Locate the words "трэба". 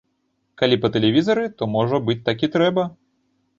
2.59-2.89